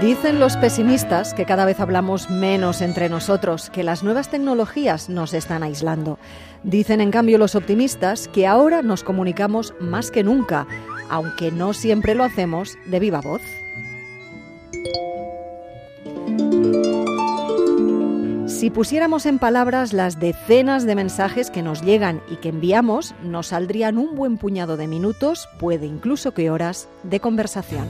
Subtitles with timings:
[0.00, 5.34] Dicen los pesimistas que cada vez hablamos menos entre nosotros, que las nuevas tecnologías nos
[5.34, 6.18] están aislando.
[6.64, 10.66] Dicen en cambio los optimistas que ahora nos comunicamos más que nunca,
[11.10, 13.42] aunque no siempre lo hacemos de viva voz.
[18.60, 23.46] Si pusiéramos en palabras las decenas de mensajes que nos llegan y que enviamos, nos
[23.46, 27.88] saldrían un buen puñado de minutos, puede incluso que horas, de conversación.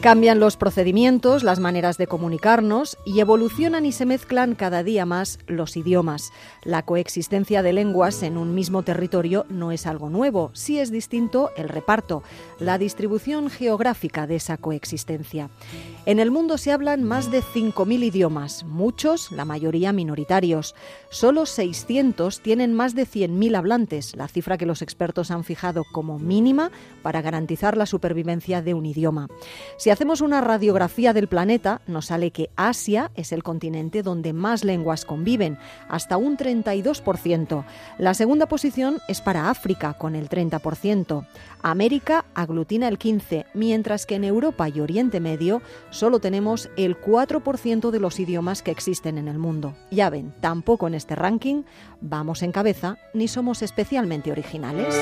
[0.00, 5.38] Cambian los procedimientos, las maneras de comunicarnos y evolucionan y se mezclan cada día más
[5.46, 6.32] los idiomas.
[6.64, 11.52] La coexistencia de lenguas en un mismo territorio no es algo nuevo, sí es distinto
[11.56, 12.24] el reparto,
[12.58, 15.50] la distribución geográfica de esa coexistencia.
[16.04, 20.74] En el mundo se hablan más de 5.000 idiomas, muchos, la mayoría minoritarios.
[21.10, 26.18] Solo 600 tienen más de 100.000 hablantes, la cifra que los expertos han fijado como
[26.18, 26.72] mínima
[27.02, 29.28] para garantizar la supervivencia de un idioma.
[29.76, 34.64] Si hacemos una radiografía del planeta, nos sale que Asia es el continente donde más
[34.64, 35.56] lenguas conviven,
[35.88, 37.64] hasta un 32%.
[37.98, 41.28] La segunda posición es para África, con el 30%.
[41.62, 45.62] América aglutina el 15%, mientras que en Europa y Oriente Medio
[45.92, 49.74] solo tenemos el 4% de los idiomas que existen en el mundo.
[49.92, 51.62] Ya ven, tampoco en este ranking
[52.00, 54.92] vamos en cabeza ni somos especialmente originales.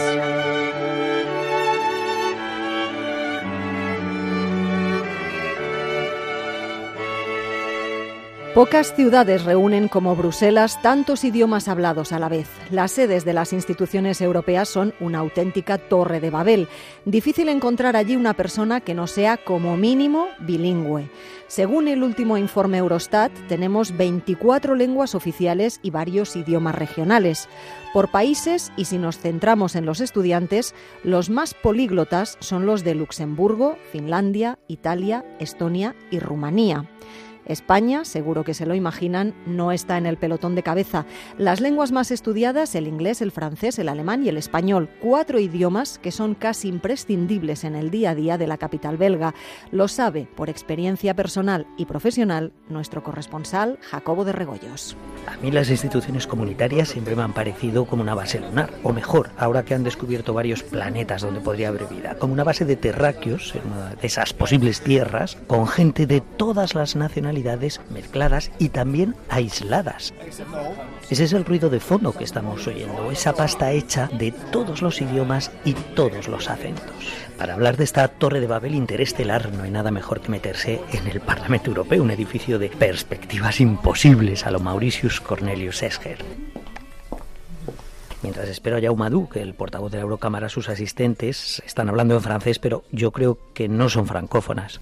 [8.55, 12.49] Pocas ciudades reúnen como Bruselas tantos idiomas hablados a la vez.
[12.73, 16.67] Las sedes de las instituciones europeas son una auténtica torre de Babel.
[17.05, 21.09] Difícil encontrar allí una persona que no sea como mínimo bilingüe.
[21.47, 27.49] Según el último informe Eurostat, tenemos 24 lenguas oficiales y varios idiomas regionales.
[27.93, 32.97] Por países, y si nos centramos en los estudiantes, los más políglotas son los de
[32.97, 36.89] Luxemburgo, Finlandia, Italia, Estonia y Rumanía.
[37.51, 41.07] España, seguro que se lo imaginan, no está en el pelotón de cabeza.
[41.39, 45.99] Las lenguas más estudiadas, el inglés, el francés, el alemán y el español, cuatro idiomas
[45.99, 49.35] que son casi imprescindibles en el día a día de la capital belga.
[49.73, 54.97] Lo sabe, por experiencia personal y profesional, nuestro corresponsal Jacobo de Regoyos.
[55.27, 59.31] A mí las instituciones comunitarias siempre me han parecido como una base lunar, o mejor,
[59.37, 63.55] ahora que han descubierto varios planetas donde podría haber vida, como una base de terráqueos,
[63.55, 67.40] en esas posibles tierras, con gente de todas las nacionalidades
[67.91, 70.15] mezcladas y también aisladas.
[71.09, 75.01] Ese es el ruido de fondo que estamos oyendo, esa pasta hecha de todos los
[75.01, 76.95] idiomas y todos los acentos.
[77.37, 81.07] Para hablar de esta torre de Babel interestelar no hay nada mejor que meterse en
[81.07, 86.19] el Parlamento Europeo, un edificio de perspectivas imposibles a lo Mauritius Cornelius Escher.
[88.23, 92.21] Mientras espero a Jaume que el portavoz de la Eurocámara, sus asistentes están hablando en
[92.21, 94.81] francés, pero yo creo que no son francófonas.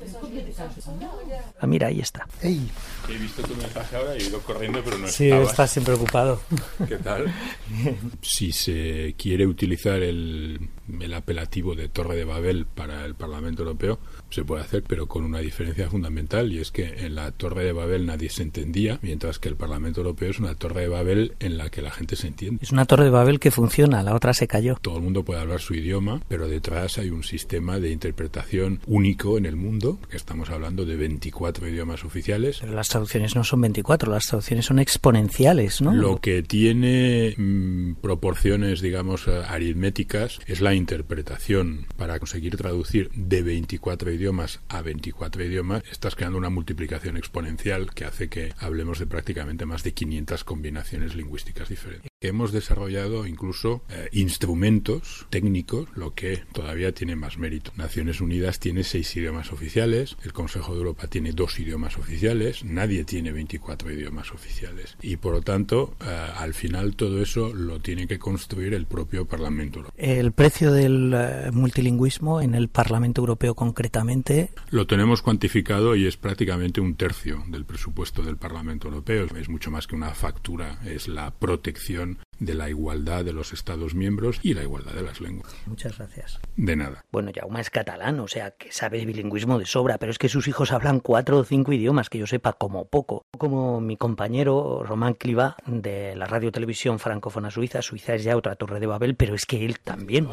[1.61, 2.27] Ah, mira, ahí está.
[2.43, 6.41] He visto tu mensaje ahora y he ido corriendo, pero no Sí, estás siempre ocupado.
[6.87, 7.33] ¿Qué tal?
[8.23, 10.69] si se quiere utilizar el,
[11.01, 13.99] el apelativo de Torre de Babel para el Parlamento Europeo,
[14.31, 17.73] se puede hacer, pero con una diferencia fundamental, y es que en la Torre de
[17.73, 21.59] Babel nadie se entendía, mientras que el Parlamento Europeo es una Torre de Babel en
[21.59, 22.61] la que la gente se entiende.
[22.63, 24.77] Es una Torre de Babel que funciona, la otra se cayó.
[24.81, 29.39] Todo el mundo puede hablar su idioma, pero detrás hay un sistema de interpretación único
[29.39, 32.59] en el mundo, que estamos hablando de 24 idiomas oficiales.
[32.61, 35.93] Pero las traducciones no son 24, las traducciones son exponenciales, ¿no?
[35.93, 41.87] Lo que tiene mm, proporciones, digamos, aritméticas es la interpretación.
[41.97, 48.07] Para conseguir traducir de 24 idiomas a 24 idiomas, estás creando una multiplicación exponencial que
[48.07, 52.09] hace que hablemos de prácticamente más de 500 combinaciones lingüísticas diferentes.
[52.21, 57.71] Hemos desarrollado incluso eh, instrumentos técnicos, lo que todavía tiene más mérito.
[57.77, 63.05] Naciones Unidas tiene seis idiomas oficiales, el Consejo de Europa tiene dos idiomas oficiales, nadie
[63.05, 64.97] tiene 24 idiomas oficiales.
[65.01, 69.25] Y por lo tanto, eh, al final todo eso lo tiene que construir el propio
[69.25, 70.05] Parlamento Europeo.
[70.05, 74.51] El precio del eh, multilingüismo en el Parlamento Europeo concretamente.
[74.71, 79.29] Lo tenemos cuantificado y es prácticamente un tercio del presupuesto del Parlamento Europeo.
[79.37, 83.53] Es mucho más que una factura, es la protección and de la igualdad de los
[83.53, 85.55] Estados miembros y la igualdad de las lenguas.
[85.67, 86.41] Muchas gracias.
[86.57, 87.05] De nada.
[87.11, 90.49] Bueno, Jaume es catalán, o sea que sabe bilingüismo de sobra, pero es que sus
[90.49, 93.27] hijos hablan cuatro o cinco idiomas, que yo sepa, como poco.
[93.37, 98.57] Como mi compañero Román Cliva de la radio televisión francófona suiza, Suiza es ya otra
[98.57, 100.29] torre de Babel, pero es que él también.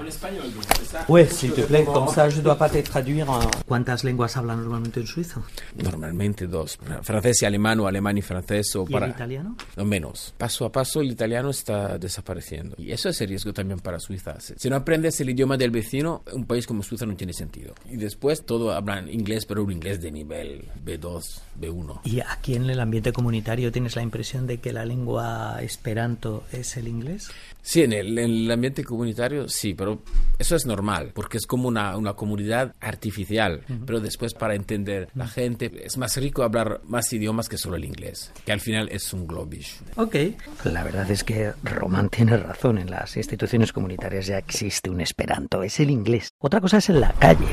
[1.08, 3.50] Pues, s'il te plaît, comme ça je dois pas te traduire en...
[3.66, 5.44] ¿Cuántas lenguas hablan normalmente en suizo?
[5.76, 9.06] Normalmente dos, francés y alemán o alemán y francés o ¿Y para...
[9.08, 9.56] el italiano?
[9.76, 10.34] No menos.
[10.38, 12.76] Paso a paso el italiano está desapareciendo.
[12.78, 14.38] Y eso es el riesgo también para Suiza.
[14.40, 17.76] Si no aprendes el idioma del vecino, un país como Suiza no tiene sentido.
[17.90, 22.02] Y después todo hablan inglés, pero un inglés de nivel B2, B1.
[22.04, 26.78] ¿Y aquí en el ambiente comunitario tienes la impresión de que la lengua esperanto es
[26.78, 27.30] el inglés?
[27.62, 30.04] Sí, en el, en el ambiente comunitario sí, pero
[30.38, 33.62] eso es normal, porque es como una, una comunidad artificial.
[33.88, 37.86] Pero después para entender la gente es más rico hablar más idiomas que solo el
[37.86, 39.78] inglés, que al final es un globish.
[39.96, 40.16] Ok.
[40.66, 41.54] La verdad es que
[41.86, 42.80] Román tiene razón.
[42.80, 46.30] En las instituciones comunitarias ya existe un esperanto, es el inglés.
[46.40, 47.46] Otra cosa es en la calle.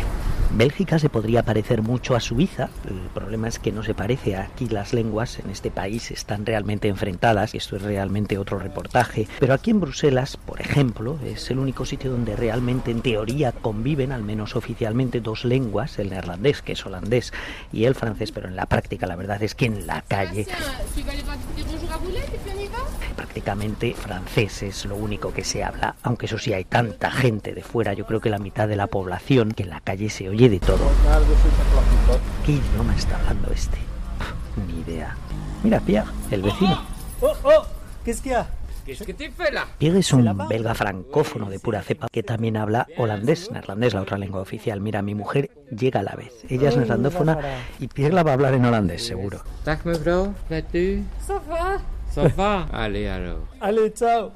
[0.55, 2.71] Bélgica se podría parecer mucho a Suiza.
[2.89, 4.37] El problema es que no se parece.
[4.37, 9.29] Aquí las lenguas en este país están realmente enfrentadas y esto es realmente otro reportaje.
[9.39, 14.13] Pero aquí en Bruselas, por ejemplo, es el único sitio donde realmente en teoría conviven,
[14.13, 17.33] al menos oficialmente, dos lenguas, el neerlandés, que es holandés,
[17.71, 20.47] y el francés, pero en la práctica la verdad es que en la calle
[23.33, 27.63] prácticamente francés es lo único que se habla, aunque eso sí hay tanta gente de
[27.63, 30.51] fuera, yo creo que la mitad de la población, que en la calle se oye
[30.51, 30.91] de todo.
[32.45, 33.79] ¿Qué idioma está hablando este?
[34.19, 35.17] Pff, Ni idea.
[35.63, 36.83] Mira, Pierre, el vecino.
[37.23, 37.65] Oh, oh,
[38.05, 38.47] qu'est-ce qu'il y a
[39.79, 44.19] Pierre es un belga francófono de pura cepa que también habla holandés, neerlandés, la otra
[44.19, 44.81] lengua oficial.
[44.81, 46.45] Mira, mi mujer llega a la vez.
[46.49, 47.39] Ella es neerlandófona
[47.79, 49.41] y Pierre la va a hablar en holandés, seguro.
[52.39, 52.69] Va.
[52.73, 53.49] Allez, alors.
[53.61, 54.33] Allez, ciao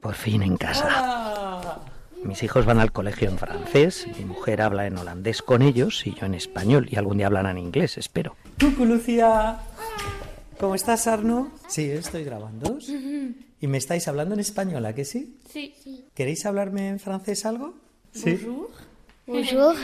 [0.00, 1.80] Por fin en casa.
[2.22, 6.14] Mis hijos van al colegio en francés, mi mujer habla en holandés con ellos y
[6.14, 8.36] yo en español y algún día hablarán inglés, espero.
[8.58, 9.58] Coucou Lucía.
[10.58, 11.50] ¿Cómo estás, Arno?
[11.66, 12.76] Sí, estoy grabando.
[13.60, 15.38] ¿Y me estáis hablando en español, a que sí?
[15.50, 15.74] Sí.
[16.14, 17.74] ¿Queréis hablarme en francés algo?
[18.12, 18.38] Sí.
[19.26, 19.76] Bonjour.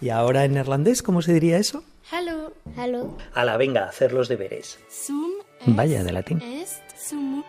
[0.00, 1.82] ¿Y ahora en neerlandés cómo se diría eso?
[2.12, 2.52] Hallo.
[2.76, 3.16] Hallo.
[3.32, 4.78] Ala, venga, hacer los deberes.
[4.88, 6.42] Sum Vaya, de latín.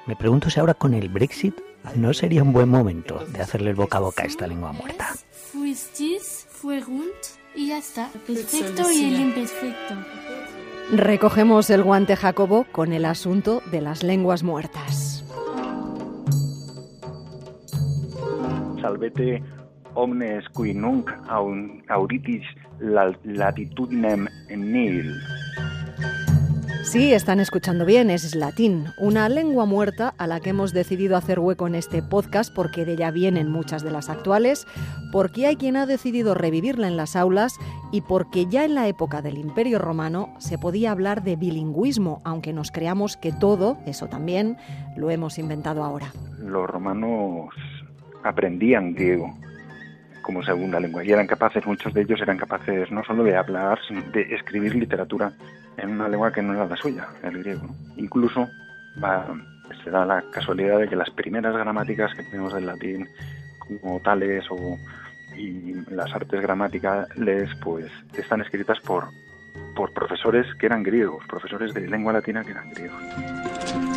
[0.05, 1.55] Me pregunto si ahora con el Brexit
[1.95, 5.13] no sería un buen momento de hacerle el boca a boca a esta lengua muerta.
[7.55, 8.09] y ya está.
[8.27, 9.95] Perfecto y el imperfecto.
[10.91, 15.15] Recogemos el guante Jacobo con el asunto de las lenguas muertas.
[18.85, 19.41] salvete
[19.95, 21.09] omnes qui nunc
[21.97, 22.45] auritis
[22.79, 24.27] la, latitudinem
[24.61, 25.09] nil.
[26.85, 31.39] Sí, están escuchando bien, es latín, una lengua muerta a la que hemos decidido hacer
[31.39, 34.67] hueco en este podcast porque de ella vienen muchas de las actuales,
[35.11, 37.57] porque hay quien ha decidido revivirla en las aulas
[37.91, 42.53] y porque ya en la época del Imperio Romano se podía hablar de bilingüismo, aunque
[42.53, 44.55] nos creamos que todo, eso también,
[44.95, 46.13] lo hemos inventado ahora.
[46.37, 47.49] Los romanos
[48.23, 49.33] aprendían griego
[50.25, 53.77] como segunda lengua y eran capaces, muchos de ellos eran capaces no solo de hablar,
[53.87, 55.31] sino de escribir literatura
[55.77, 57.67] en una lengua que no era la suya, el griego.
[57.95, 58.49] Incluso
[59.83, 63.07] se da la casualidad de que las primeras gramáticas que tenemos del latín,
[63.59, 64.77] como tales o
[65.37, 67.85] y las artes gramaticales, pues
[68.17, 69.05] están escritas por
[69.75, 73.94] por profesores que eran griegos, profesores de lengua latina que eran griegos.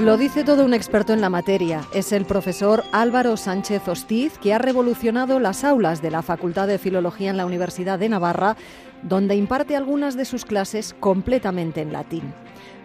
[0.00, 1.80] Lo dice todo un experto en la materia.
[1.92, 6.78] Es el profesor Álvaro Sánchez Hostiz, que ha revolucionado las aulas de la Facultad de
[6.78, 8.56] Filología en la Universidad de Navarra,
[9.02, 12.32] donde imparte algunas de sus clases completamente en latín.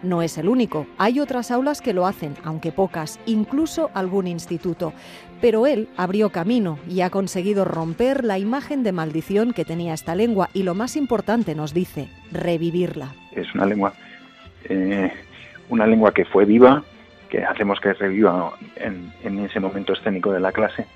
[0.02, 4.92] No es el único, hay otras aulas que lo hacen, aunque pocas, incluso algún instituto.
[5.40, 10.16] Pero él abrió camino y ha conseguido romper la imagen de maldición que tenía esta
[10.16, 13.14] lengua y lo más importante, nos dice, revivirla.
[13.30, 13.94] es una lengua
[14.68, 15.12] eh,
[15.68, 16.84] una lengua que fue viva
[17.34, 20.86] que hacemos que reviva en, ese momento escénico de la clase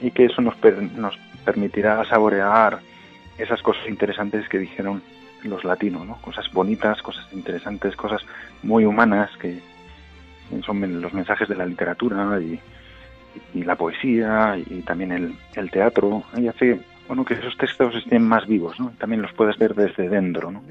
[0.00, 2.80] y que eso nos, per- nos permitirá saborear
[3.38, 5.00] esas cosas interesantes que dijeron
[5.44, 6.16] los latinos, ¿no?
[6.22, 8.22] cosas bonitas, cosas interesantes, cosas
[8.62, 9.60] muy humanas que
[10.66, 12.58] son los mensajes de la literatura y,
[13.54, 18.22] y la poesía y también el, el teatro y hace bueno que esos textos estén
[18.22, 18.92] más vivos, ¿no?
[18.96, 20.52] también los puedes ver desde dentro.
[20.52, 20.62] ¿no?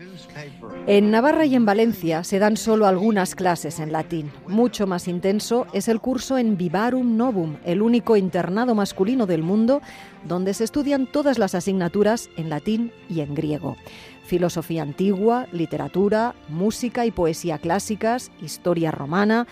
[0.88, 4.31] En Navarra y en Valencia se dan solo algunas clases en latín.
[4.48, 9.81] Mucho más intenso es el curso en Vivarum Novum, el único internado masculino del mundo
[10.24, 13.75] donde se estudian todas las asignaturas en latín y en griego.
[14.24, 19.46] Filosofía antigua, literatura, música y poesía clásicas, historia romana.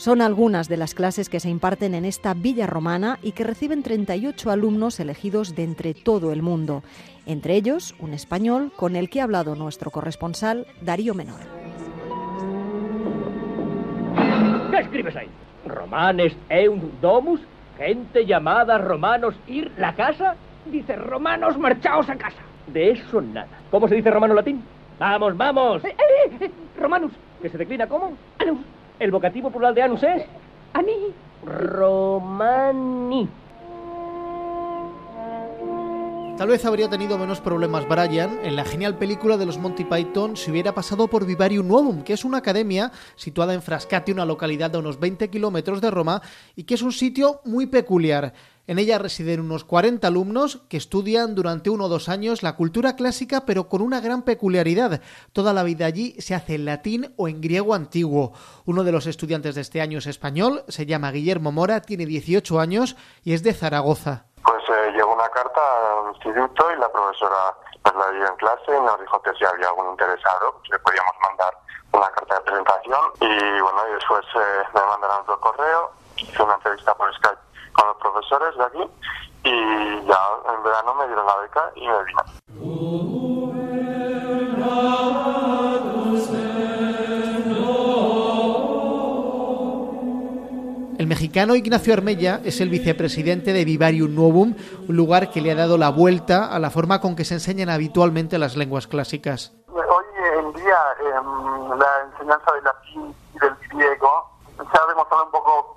[0.00, 3.82] Son algunas de las clases que se imparten en esta villa romana y que reciben
[3.82, 6.82] 38 alumnos elegidos de entre todo el mundo,
[7.26, 11.40] entre ellos un español con el que ha hablado nuestro corresponsal Darío Menor.
[14.70, 15.28] ¿Qué escribes ahí?
[15.66, 17.42] Romanes eun domus,
[17.76, 20.34] gente llamada romanos ir la casa.
[20.64, 22.40] Dice romanos marchaos a casa.
[22.68, 23.48] De eso nada.
[23.70, 24.64] ¿Cómo se dice romano latín?
[24.98, 25.84] Vamos, vamos.
[25.84, 28.60] Eh, eh, eh, romanus, que se declina como anus.
[29.00, 30.22] El vocativo plural de anus es
[30.74, 31.14] ani.
[31.42, 33.26] Romani.
[36.36, 40.36] Tal vez habría tenido menos problemas Brian en la genial película de los Monty Python
[40.36, 44.70] si hubiera pasado por Vivarium Novum, que es una academia situada en Frascati, una localidad
[44.70, 46.20] de unos 20 kilómetros de Roma,
[46.54, 48.34] y que es un sitio muy peculiar.
[48.70, 52.94] En ella residen unos 40 alumnos que estudian durante uno o dos años la cultura
[52.94, 55.00] clásica, pero con una gran peculiaridad.
[55.32, 58.30] Toda la vida allí se hace en latín o en griego antiguo.
[58.66, 62.60] Uno de los estudiantes de este año es español, se llama Guillermo Mora, tiene 18
[62.60, 64.26] años y es de Zaragoza.
[64.44, 65.60] Pues eh, llegó una carta
[66.04, 69.44] al instituto y la profesora nos la dio en clase y nos dijo que si
[69.46, 71.52] había algún interesado, que podíamos mandar
[71.90, 76.54] una carta de presentación y bueno, y después eh, me mandaron otro correo, hice una
[76.54, 78.84] entrevista por Skype con los profesores de aquí
[79.44, 80.18] y ya
[80.52, 82.22] en verano me dieron la beca y me vine.
[91.00, 94.54] El mexicano Ignacio Armella es el vicepresidente de Vivarium Novum,
[94.86, 97.70] un lugar que le ha dado la vuelta a la forma con que se enseñan
[97.70, 99.54] habitualmente las lenguas clásicas.
[99.68, 100.04] Hoy
[100.38, 105.50] en día em, la enseñanza del latín y del griego se ha demostrado un poco,
[105.50, 105.69] eh,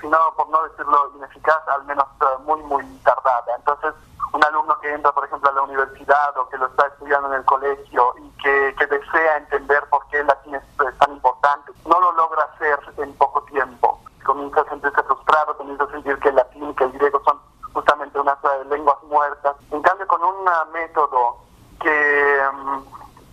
[0.00, 3.56] si no, por no decirlo ineficaz, al menos eh, muy, muy tardada.
[3.56, 3.94] Entonces,
[4.32, 7.40] un alumno que entra, por ejemplo, a la universidad o que lo está estudiando en
[7.40, 10.62] el colegio y que, que desea entender por qué el latín es,
[10.98, 14.00] tan importante, no lo logra hacer en poco tiempo.
[14.24, 17.40] Comienza a sentirse frustrado, comienza a sentir que el latín y que el griego son
[17.72, 18.38] justamente unas
[18.68, 19.56] lenguas muertas.
[19.70, 21.38] En cambio, con un uh, método
[21.80, 22.84] que, um,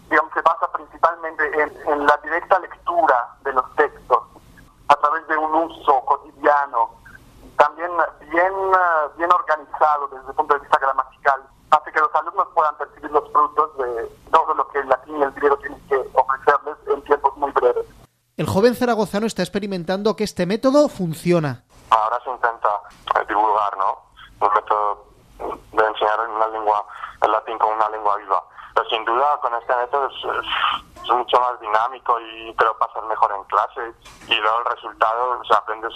[0.10, 4.24] digamos, se basa principalmente en, en la directa lectura de los textos,
[4.88, 6.90] a través de un uso cotidiano,
[7.58, 7.92] también
[8.30, 9.18] bien, uh,
[9.78, 11.42] organizado desde el punto de vista gramatical,
[11.72, 15.24] hace que los alumnos puedan percibir los frutos de todo lo que el latín y
[15.24, 17.86] el griego tienen que ofrecerles en tiempos muy breves.
[18.38, 21.64] El joven zaragozano está experimentando que este método funciona.
[21.90, 22.70] Ahora se intenta
[23.16, 23.98] eh, divulgar, ¿no?
[24.40, 25.06] Un método
[25.40, 26.86] de enseñar una lengua,
[27.24, 28.44] el latín como una lengua viva.
[28.76, 32.78] Pero sin duda con este método es, es, es mucho más dinámico y te lo
[32.78, 33.94] pasas mejor en clase
[34.28, 35.94] y luego el resultado o sea, aprendes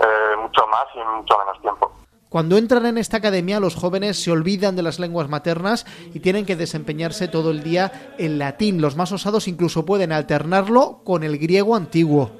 [0.00, 1.92] eh, mucho más y en mucho menos tiempo.
[2.32, 5.84] Cuando entran en esta academia, los jóvenes se olvidan de las lenguas maternas
[6.14, 8.80] y tienen que desempeñarse todo el día en latín.
[8.80, 12.30] Los más osados incluso pueden alternarlo con el griego antiguo.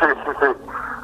[0.00, 0.46] Sí, sí, sí.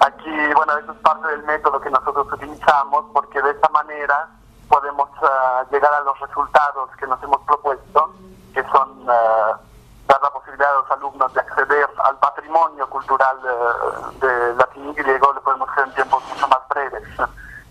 [0.00, 4.28] Aquí, bueno, eso es parte del método que nosotros utilizamos porque de esta manera
[4.68, 8.12] podemos uh, llegar a los resultados que nos hemos propuesto,
[8.52, 9.56] que son uh,
[10.06, 14.92] dar la posibilidad a los alumnos de acceder al patrimonio cultural uh, de latín y
[14.92, 17.04] griego, lo podemos hacer en tiempos mucho más breves.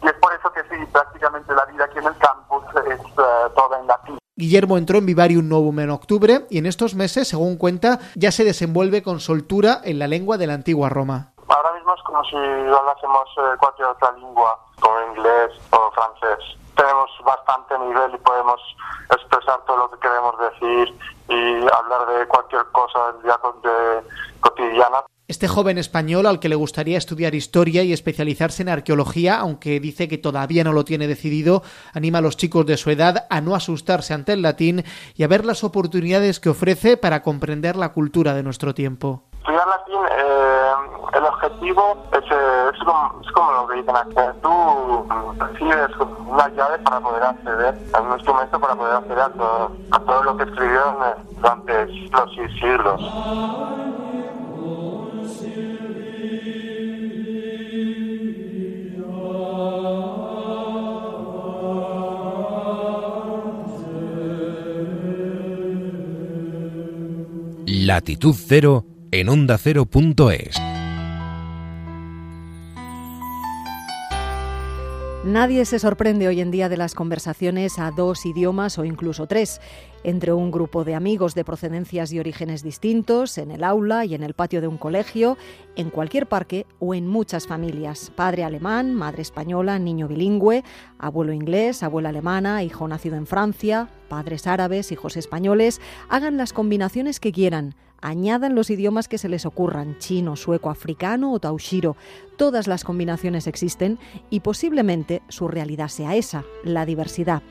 [0.03, 3.49] Y es por eso que sí, prácticamente la vida aquí en el campus es uh,
[3.55, 4.17] toda en latín.
[4.35, 8.43] Guillermo entró en Vivarium Novum en octubre y en estos meses, según cuenta, ya se
[8.43, 11.33] desenvuelve con soltura en la lengua de la antigua Roma.
[11.47, 16.37] Ahora mismo es como si hablásemos eh, cualquier otra lengua, como inglés o francés.
[16.75, 18.61] Tenemos bastante nivel y podemos
[19.09, 20.95] expresar todo lo que queremos decir
[21.29, 24.03] y hablar de cualquier cosa del día de,
[24.39, 25.03] cotidiana.
[25.29, 30.07] Este joven español al que le gustaría estudiar historia y especializarse en arqueología, aunque dice
[30.07, 33.53] que todavía no lo tiene decidido, anima a los chicos de su edad a no
[33.53, 34.85] asustarse ante el latín
[35.17, 39.23] y a ver las oportunidades que ofrece para comprender la cultura de nuestro tiempo.
[39.39, 44.39] Estudiar latín, eh, el objetivo es, eh, es, como, es, como, lo que dicen aquí.
[44.41, 45.07] Tú
[45.39, 45.91] recibes
[46.25, 50.37] una llave para poder acceder un instrumento para poder acceder a todo, a todo lo
[50.37, 50.95] que escribieron
[51.35, 53.96] durante siglos y siglos.
[67.87, 70.66] Latitud Cero en onda cero.es.
[75.27, 79.59] Nadie se sorprende hoy en día de las conversaciones a dos idiomas o incluso tres,
[80.05, 84.23] entre un grupo de amigos de procedencias y orígenes distintos, en el aula y en
[84.23, 85.37] el patio de un colegio,
[85.75, 88.09] en cualquier parque o en muchas familias.
[88.15, 90.63] Padre alemán, madre española, niño bilingüe,
[90.97, 97.19] abuelo inglés, abuela alemana, hijo nacido en Francia, padres árabes, hijos españoles, hagan las combinaciones
[97.19, 97.75] que quieran.
[98.01, 101.95] Añadan los idiomas que se les ocurran, chino, sueco, africano o taushiro.
[102.37, 103.97] Todas las combinaciones existen
[104.29, 107.41] y posiblemente su realidad sea esa, la diversidad.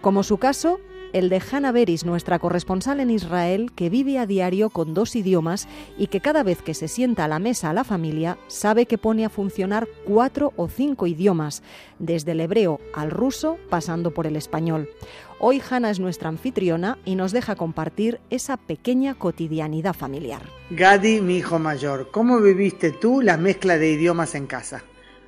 [0.00, 0.78] Como su caso,
[1.12, 5.66] el de Hannah Beris, nuestra corresponsal en Israel, que vive a diario con dos idiomas
[5.96, 8.98] y que cada vez que se sienta a la mesa a la familia sabe que
[8.98, 11.62] pone a funcionar cuatro o cinco idiomas,
[11.98, 14.88] desde el hebreo al ruso pasando por el español.
[15.38, 20.40] Hoy Hannah es nuestra anfitriona y nos deja compartir esa pequeña cotidianidad familiar.
[20.70, 24.82] Gadi, mi hijo mayor, ¿cómo viviste tú la mezcla de idiomas en casa?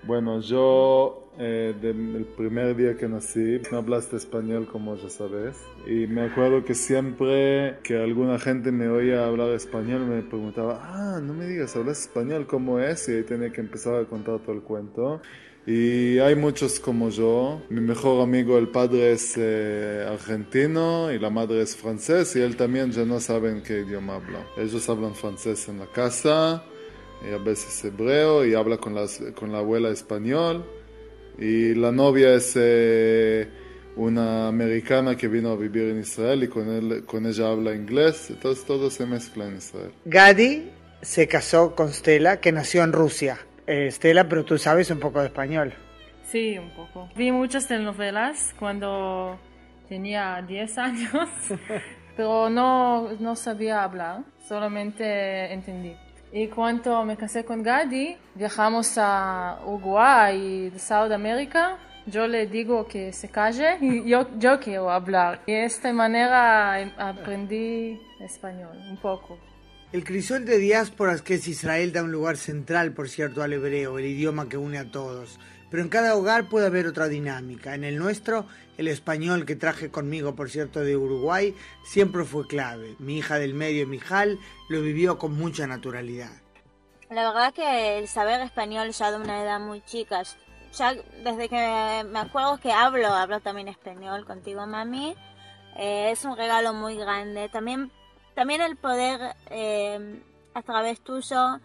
[0.04, 6.06] Bueno, yo eh, del primer día que nací no hablaste español como ya sabes y
[6.06, 11.34] me acuerdo que siempre que alguna gente me oía hablar español me preguntaba, ah, no
[11.34, 12.46] me digas, ¿hablas español?
[12.46, 13.06] ¿Cómo es?
[13.10, 15.20] Y ahí tenía que empezar a contar todo el cuento.
[15.70, 17.60] Y hay muchos como yo.
[17.68, 22.56] Mi mejor amigo, el padre es eh, argentino y la madre es francés y él
[22.56, 24.46] también ya no saben qué idioma habla.
[24.56, 26.64] Ellos hablan francés en la casa
[27.22, 30.64] y a veces hebreo y habla con, las, con la abuela español.
[31.37, 33.46] Y la novia es eh,
[33.96, 38.30] una americana que vino a vivir en Israel y con, él, con ella habla inglés.
[38.30, 39.90] Entonces todo se mezcla en Israel.
[40.06, 40.70] Gadi
[41.02, 43.38] se casó con Stella, que nació en Rusia.
[43.70, 45.75] Eh, Stella, pero tú sabes un poco de español.
[46.25, 47.06] Sí, un poco.
[47.14, 49.38] Vi muchas telenovelas cuando
[49.90, 51.28] tenía 10 años,
[52.16, 55.94] pero no, no sabía hablar, solamente entendí.
[56.32, 61.76] Y cuando me casé con Gadi, viajamos a Uruguay y Sudamérica.
[62.06, 65.42] Yo le digo que se calle y yo, yo quiero hablar.
[65.44, 69.38] Y de esta manera aprendí español un poco.
[69.90, 73.99] El crisol de diásporas que es Israel da un lugar central, por cierto, al hebreo,
[73.99, 75.38] el idioma que une a todos.
[75.71, 77.75] Pero en cada hogar puede haber otra dinámica.
[77.75, 82.97] En el nuestro, el español que traje conmigo, por cierto, de Uruguay, siempre fue clave.
[82.99, 86.33] Mi hija del medio, Mijal, lo vivió con mucha naturalidad.
[87.09, 90.23] La verdad que el saber español ya de una edad muy chica,
[90.76, 95.16] ya desde que me acuerdo que hablo, hablo también español contigo, mami,
[95.78, 97.49] eh, es un regalo muy grande.
[97.49, 97.90] También,
[98.38, 100.23] también el poder, eh,
[100.54, 101.59] a través tuyo,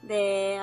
[0.00, 0.62] de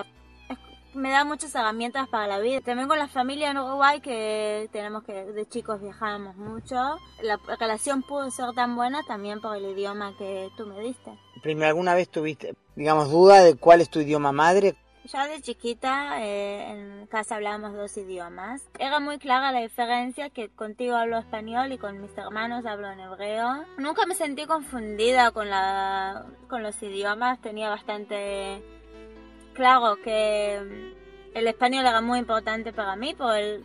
[0.96, 2.62] me da muchas herramientas para la vida.
[2.62, 6.76] También con la familia en Uruguay, que tenemos que de chicos viajamos mucho.
[7.22, 11.12] La relación pudo ser tan buena también por el idioma que tú me diste.
[11.44, 14.76] Primero, ¿alguna vez tuviste, digamos, duda de cuál es tu idioma madre?
[15.06, 18.64] Ya de chiquita eh, en casa hablábamos dos idiomas.
[18.80, 23.02] Era muy clara la diferencia que contigo hablo español y con mis hermanos hablo en
[23.02, 23.66] hebreo.
[23.78, 28.64] Nunca me sentí confundida con, la, con los idiomas, tenía bastante
[29.54, 30.94] claro que
[31.34, 33.62] el español era muy importante para mí, porque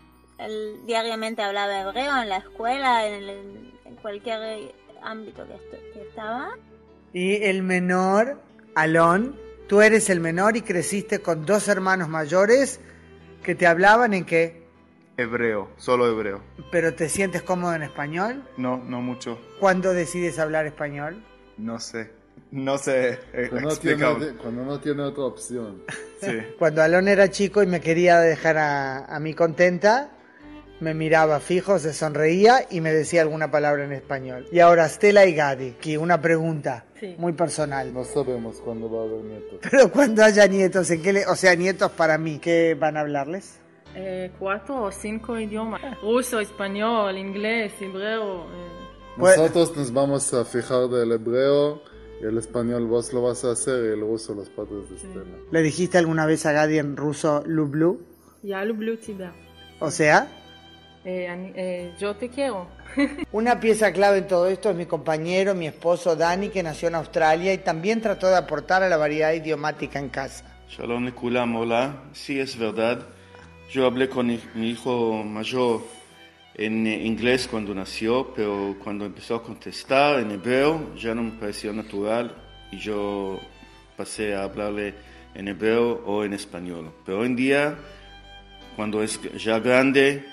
[0.86, 4.72] diariamente hablaba hebreo en la escuela, en, cualquier
[5.02, 6.50] ámbito que, estaba.
[7.12, 8.40] Y el menor,
[8.74, 9.36] Alon,
[9.68, 12.80] tú eres el menor y creciste con dos hermanos mayores
[13.42, 14.66] que te hablaban en qué?
[15.16, 16.42] Hebreo, solo hebreo.
[16.70, 18.44] ¿Pero te sientes cómodo en español?
[18.56, 19.38] No, no mucho.
[19.60, 21.22] ¿Cuándo decides hablar español?
[21.56, 22.10] No sé.
[22.50, 24.04] No sé, eh, cuando, no tiene,
[24.40, 25.82] cuando no tiene otra opción.
[26.58, 30.10] Cuando Alon era chico y me quería dejar a, mí contenta,
[30.80, 34.46] me miraba fijo, se sonreía y me decía alguna palabra en español.
[34.52, 37.16] Y ahora Stella y Gadi, que una pregunta sí.
[37.18, 37.92] muy personal.
[37.92, 39.58] No sabemos cuándo va a haber nietos.
[39.68, 41.26] Pero cuando haya nietos, ¿en qué le...
[41.26, 43.58] o sea, nietos para mí, ¿qué van a hablarles?
[43.96, 45.80] Eh, cuatro o cinco idiomas.
[46.00, 48.42] Ruso, español, inglés, hebreo.
[48.44, 48.68] Eh.
[49.16, 51.82] Pues, pues- nosotros nos vamos a fijar del hebreo
[52.22, 55.38] y el español vos lo vas a hacer y el ruso los padres de Estela.
[55.50, 58.00] ¿Le dijiste alguna vez a Gadi en ruso Lublu?
[58.44, 59.32] Ya Lublu Tibia.
[59.80, 60.37] O sea...
[61.04, 62.66] Eh, eh, yo te quiero.
[63.32, 66.96] Una pieza clave en todo esto es mi compañero, mi esposo Dani, que nació en
[66.96, 70.44] Australia y también trató de aportar a la variedad idiomática en casa.
[70.68, 72.02] Shalom Nekulam, hola.
[72.12, 73.06] Sí, es verdad.
[73.70, 75.82] Yo hablé con mi hijo mayor
[76.58, 81.72] en inglés cuando nació, pero cuando empezó a contestar en hebreo ya no me pareció
[81.72, 82.34] natural
[82.72, 83.38] y yo
[83.96, 84.94] pasé a hablarle
[85.34, 86.92] en hebreo o en español.
[87.06, 87.78] Pero hoy en día,
[88.74, 90.24] cuando es ya grande,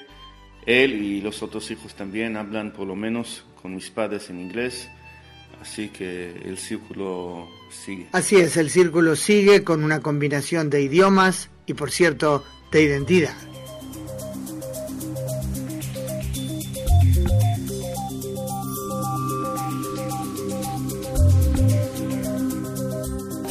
[0.66, 4.90] él y los otros hijos también hablan por lo menos con mis padres en inglés,
[5.62, 8.08] así que el círculo sigue.
[8.12, 13.36] Así es, el círculo sigue con una combinación de idiomas y por cierto de identidad.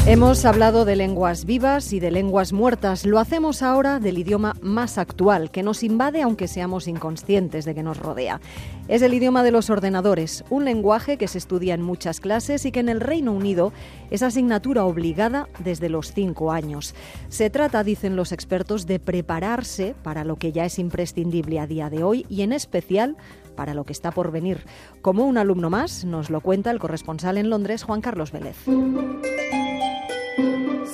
[0.07, 3.07] Hemos hablado de lenguas vivas y de lenguas muertas.
[3.07, 7.83] Lo hacemos ahora del idioma más actual, que nos invade aunque seamos inconscientes de que
[7.83, 8.39] nos rodea.
[8.87, 12.71] Es el idioma de los ordenadores, un lenguaje que se estudia en muchas clases y
[12.71, 13.73] que en el Reino Unido
[14.11, 16.95] es asignatura obligada desde los cinco años.
[17.31, 21.89] Se trata, dicen los expertos, de prepararse para lo que ya es imprescindible a día
[21.89, 23.17] de hoy y en especial
[23.57, 24.67] para lo que está por venir.
[25.01, 28.57] Como un alumno más, nos lo cuenta el corresponsal en Londres, Juan Carlos Vélez.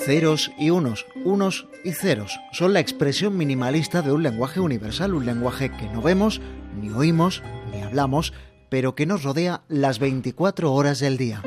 [0.04, 5.26] Ceros y unos, unos y ceros son la expresión minimalista de un lenguaje universal, un
[5.26, 6.40] lenguaje que no vemos,
[6.80, 8.32] ni oímos, ni hablamos,
[8.70, 11.42] pero que nos rodea las 24 horas del día.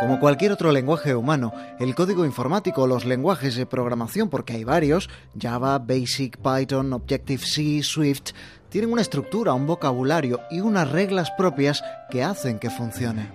[0.00, 5.10] Como cualquier otro lenguaje humano, el código informático los lenguajes de programación, porque hay varios,
[5.38, 8.30] Java, Basic, Python, Objective-C, Swift,
[8.68, 13.30] tienen una estructura, un vocabulario y unas reglas propias que hacen que funcione.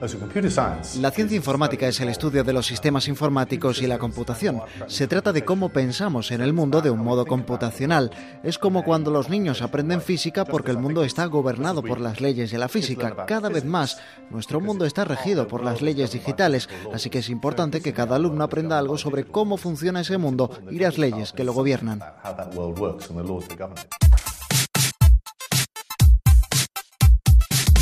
[0.99, 4.61] La ciencia informática es el estudio de los sistemas informáticos y la computación.
[4.87, 8.11] Se trata de cómo pensamos en el mundo de un modo computacional.
[8.43, 12.51] Es como cuando los niños aprenden física porque el mundo está gobernado por las leyes
[12.51, 13.25] de la física.
[13.25, 17.81] Cada vez más, nuestro mundo está regido por las leyes digitales, así que es importante
[17.81, 21.53] que cada alumno aprenda algo sobre cómo funciona ese mundo y las leyes que lo
[21.53, 22.01] gobiernan.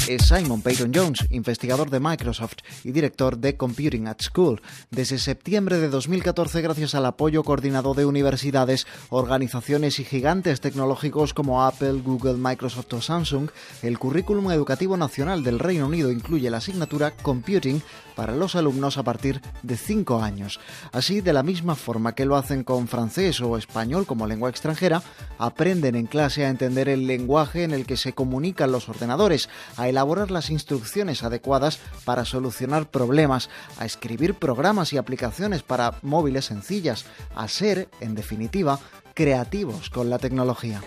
[0.07, 4.61] Es Simon Peyton Jones, investigador de Microsoft y director de Computing at School.
[4.89, 11.63] Desde septiembre de 2014, gracias al apoyo coordinado de universidades, organizaciones y gigantes tecnológicos como
[11.63, 13.49] Apple, Google, Microsoft o Samsung,
[13.81, 17.81] el currículum educativo nacional del Reino Unido incluye la asignatura Computing
[18.15, 20.59] para los alumnos a partir de 5 años.
[20.91, 25.01] Así, de la misma forma que lo hacen con francés o español como lengua extranjera,
[25.37, 29.87] aprenden en clase a entender el lenguaje en el que se comunican los ordenadores, a
[30.31, 37.47] las instrucciones adecuadas para solucionar problemas, a escribir programas y aplicaciones para móviles sencillas, a
[37.47, 38.79] ser, en definitiva,
[39.21, 40.81] creativos con la tecnología.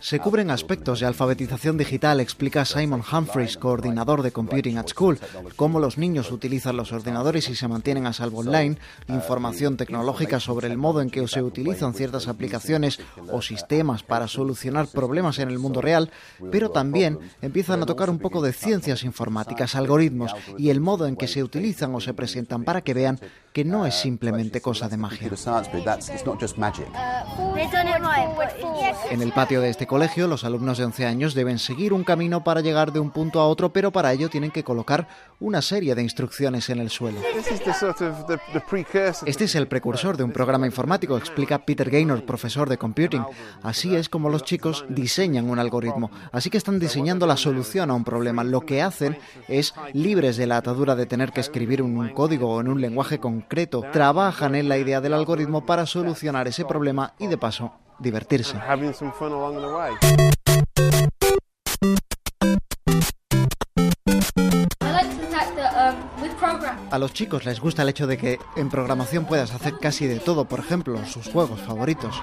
[0.00, 5.20] Se cubren aspectos de alfabetización digital, explica Simon Humphreys, coordinador de Computing at School,
[5.54, 10.66] cómo los niños utilizan los ordenadores y se mantienen a salvo online, información tecnológica sobre
[10.66, 12.98] el modo en que se utilizan ciertas aplicaciones
[13.30, 16.10] o sistemas para solucionar problemas en el mundo real,
[16.50, 21.14] pero también empiezan a tocar un poco de ciencias informáticas, algoritmos y el modo en
[21.14, 23.20] que se utilizan o se presentan para que vean
[23.52, 25.28] que no es simplemente cosa de magia.
[29.10, 32.44] En el patio de este colegio, los alumnos de 11 años deben seguir un camino
[32.44, 35.08] para llegar de un punto a otro, pero para ello tienen que colocar
[35.40, 37.20] una serie de instrucciones en el suelo.
[39.26, 43.24] Este es el precursor de un programa informático, explica Peter Gaynor, profesor de computing.
[43.62, 46.10] Así es como los chicos diseñan un algoritmo.
[46.32, 48.44] Así que están diseñando la solución a un problema.
[48.44, 52.60] Lo que hacen es, libres de la atadura de tener que escribir un código o
[52.60, 57.26] en un lenguaje concreto, trabajan en la idea del algoritmo para solucionar ese problema y
[57.26, 58.56] de paso divertirse.
[66.90, 70.20] A los chicos les gusta el hecho de que en programación puedas hacer casi de
[70.20, 72.22] todo, por ejemplo, sus juegos favoritos.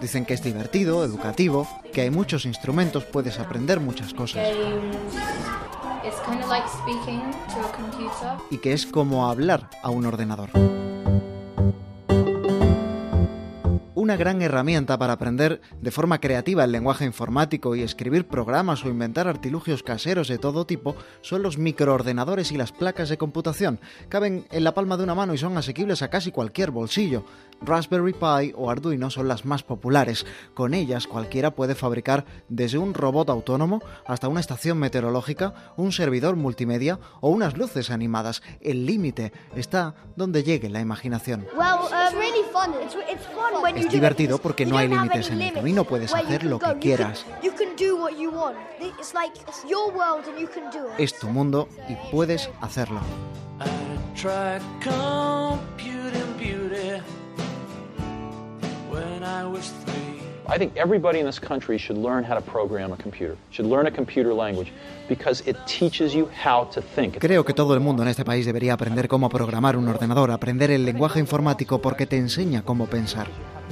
[0.00, 4.46] Dicen que es divertido, educativo, que hay muchos instrumentos, puedes aprender muchas cosas.
[8.50, 10.50] Y que es como hablar a un ordenador.
[13.98, 18.88] Una gran herramienta para aprender de forma creativa el lenguaje informático y escribir programas o
[18.88, 23.80] inventar artilugios caseros de todo tipo son los microordenadores y las placas de computación.
[24.08, 27.24] Caben en la palma de una mano y son asequibles a casi cualquier bolsillo.
[27.60, 30.24] Raspberry Pi o Arduino son las más populares.
[30.54, 36.36] Con ellas cualquiera puede fabricar desde un robot autónomo hasta una estación meteorológica, un servidor
[36.36, 38.42] multimedia o unas luces animadas.
[38.60, 41.48] El límite está donde llegue la imaginación.
[43.74, 47.24] Es divertido porque no hay límites en el camino, puedes hacer lo que quieras.
[50.98, 53.00] Es tu mundo y puedes hacerlo.
[60.50, 63.86] I think everybody in this country should learn how to program a computer, should learn
[63.86, 64.72] a computer language,
[65.06, 67.18] because it teaches you how to think.
[67.18, 70.70] Creo que todo el mundo en este país debería aprender cómo programar un ordenador, aprender
[70.70, 73.26] el lenguaje informático porque te enseña cómo pensar.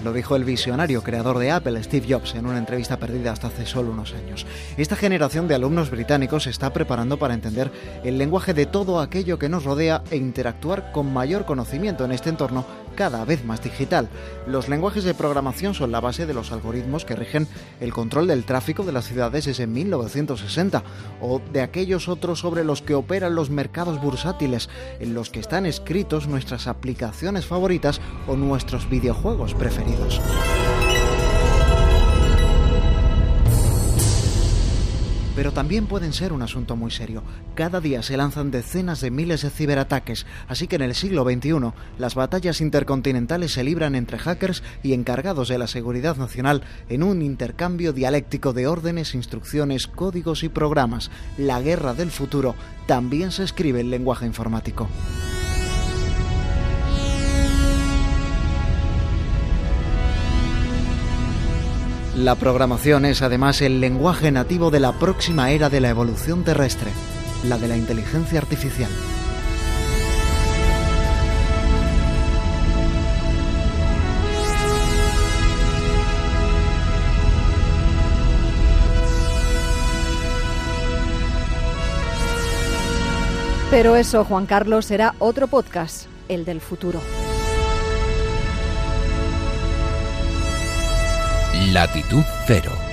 [0.05, 3.67] Lo dijo el visionario creador de Apple, Steve Jobs, en una entrevista perdida hasta hace
[3.67, 4.47] solo unos años.
[4.77, 7.73] Esta generación de alumnos británicos se está preparando para entender
[8.05, 12.29] el lenguaje de todo aquello que nos rodea e interactuar con mayor conocimiento en este
[12.29, 14.09] entorno cada vez más digital.
[14.47, 17.47] Los lenguajes de programación son la base de los algoritmos que rigen
[17.81, 20.83] el control del tráfico de las ciudades desde 1960
[21.21, 25.67] o de aquellos otros sobre los que operan los mercados bursátiles, en los que están
[25.67, 29.86] escritos nuestras aplicaciones favoritas o nuestros videojuegos preferidos.
[35.37, 37.23] Pero también pueden ser un asunto muy serio.
[37.55, 41.73] Cada día se lanzan decenas de miles de ciberataques, así que en el siglo XXI
[41.99, 47.21] las batallas intercontinentales se libran entre hackers y encargados de la seguridad nacional en un
[47.21, 51.11] intercambio dialéctico de órdenes, instrucciones, códigos y programas.
[51.37, 52.55] La guerra del futuro
[52.87, 54.89] también se escribe en lenguaje informático.
[62.17, 66.91] La programación es además el lenguaje nativo de la próxima era de la evolución terrestre,
[67.45, 68.91] la de la inteligencia artificial.
[83.71, 87.03] Pero eso, Juan Carlos, será otro podcast, el del futuro.
[91.73, 92.86] Latitud Cero.